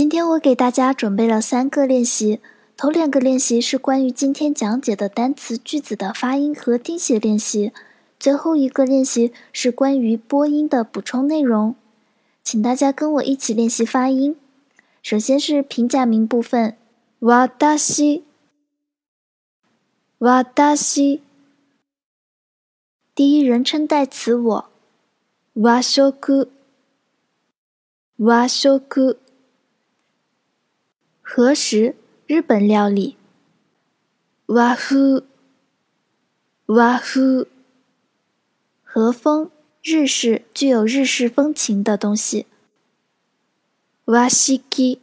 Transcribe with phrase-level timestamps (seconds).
[0.00, 2.40] 今天我给大家准备了三个练习，
[2.76, 7.72] 头两个练习是关于今天讲解的单词句子的发音和听写练习，
[8.20, 11.74] 最后一个练习是关于播音的补充内容，
[12.44, 14.36] 请大家跟我一起练习发音。
[15.02, 16.74] 首先是平假名部分，
[17.20, 18.22] わたし，
[20.18, 21.20] わたし，
[23.14, 24.64] 第一人称代词我，
[25.54, 26.50] わしょく，
[28.18, 29.16] わしょく。
[31.33, 31.95] 和食，
[32.27, 33.15] 日本料理。
[34.47, 35.25] 哇呼，
[36.75, 37.47] 哇呼，
[38.83, 39.49] 和风
[39.81, 42.47] 日式，具有日式风情的东西。
[44.07, 44.99] 哇西ぎ，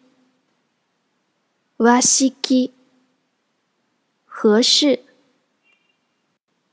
[1.78, 2.72] 哇西ぎ，
[4.26, 5.06] 和食。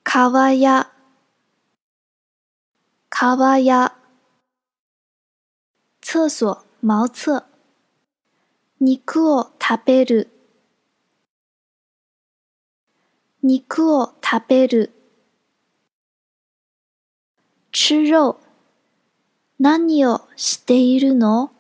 [0.04, 0.92] 卡哇呀，
[3.10, 3.96] 卡哇呀，
[6.02, 7.55] 厕所，茅厕。
[8.82, 10.28] 肉を食べる
[13.42, 14.92] 肉を食べる
[17.72, 18.36] 吃肉
[19.60, 21.52] 何をしているの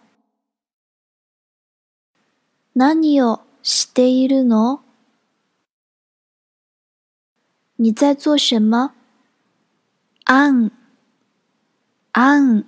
[2.76, 4.82] 何をしているの
[7.80, 8.92] 你在做什么
[10.26, 10.74] あん
[12.12, 12.66] あん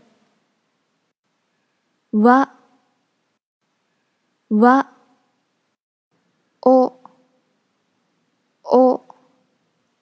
[2.11, 2.55] 哇
[4.47, 4.94] 哇。
[6.64, 7.00] o
[8.62, 9.02] o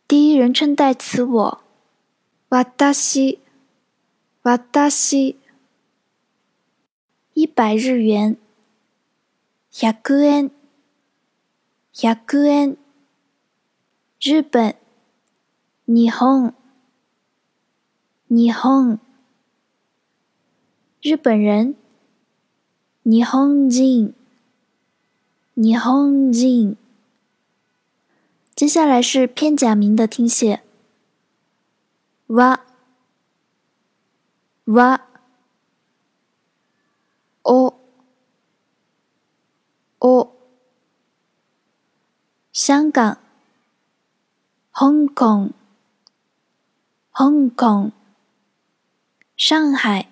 [0.06, 1.58] 第一人称代词我，
[2.48, 3.40] わたし
[4.42, 5.38] わたし
[7.34, 8.38] 一百日元，
[9.70, 10.50] 百円
[11.92, 12.78] 百円
[14.20, 14.74] 日本
[15.86, 16.54] 日本
[18.28, 19.00] 日本
[21.00, 21.74] 日本人
[23.04, 24.14] 日本人。
[25.55, 26.75] 日本人。
[28.55, 30.63] 接下来是片假名的听写。
[32.27, 32.59] 哇
[34.65, 34.99] 哇
[37.43, 37.75] 哦
[39.99, 40.31] 哦，
[42.51, 43.19] 香港
[44.71, 47.91] ，Hong Kong，Hong Kong，
[49.37, 50.09] 上海，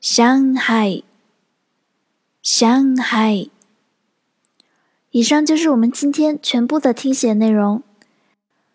[0.00, 1.02] 上海。
[2.42, 3.46] 上海
[5.14, 7.84] 以上就是我们今天全部的听写内容。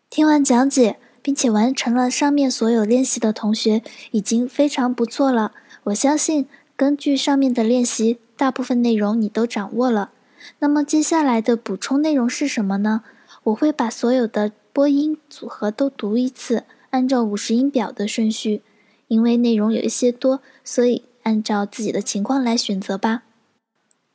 [0.09, 5.51] 听完讲解，并且完成了上面所有练习的同学，已经非常不错了。
[5.83, 10.11] 我相信，根据上面的练习，大部分内容你都掌握了。
[10.59, 13.01] 那么接下来的补充内容是什么呢？
[13.43, 18.61] 我会把所有的播音组合都读一次，按照五十音表的顺序。
[19.09, 23.23] 因为内容有一些多，所以按照自己的情况来选择吧。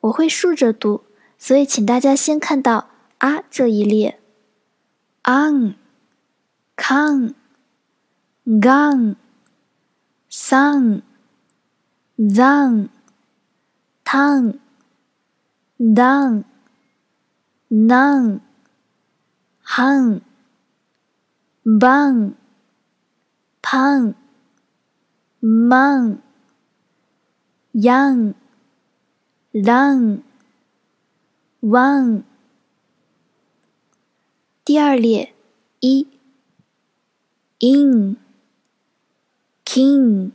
[0.00, 1.02] 我会竖着读。
[1.38, 2.88] 所以，请大家先看到
[3.18, 4.20] 啊这一列
[5.22, 5.76] a n g
[6.76, 7.34] k a n g
[8.60, 9.18] g a n g
[10.30, 11.04] s u n g
[12.34, 12.90] z a n g
[14.04, 14.58] t a n g
[15.94, 16.46] d a n g
[17.70, 18.40] n a n
[19.62, 20.22] h a n g
[21.78, 22.34] b a n g
[23.62, 24.16] p a n g
[25.40, 26.18] m a n g
[27.72, 28.36] y a n g
[29.62, 30.22] l a n g
[31.66, 32.24] One，
[34.66, 35.32] 第二列，
[35.80, 36.06] 一。
[37.60, 38.16] i n
[39.64, 40.32] k i n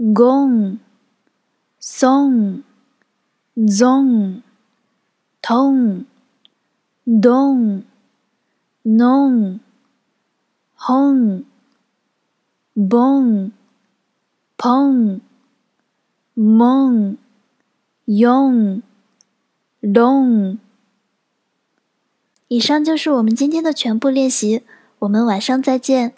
[0.00, 0.78] Gong,
[1.78, 2.62] song,
[3.58, 4.40] zong,
[5.42, 6.04] tong,
[7.06, 7.82] dong,
[8.82, 9.58] nong,
[10.76, 11.42] hong,
[12.74, 13.50] bong,
[14.56, 15.20] pong,
[16.34, 18.80] m o n g yong,
[19.82, 20.58] long。
[22.48, 24.62] 以上就是我们今天的全部练习。
[25.00, 26.14] 我们晚上再见。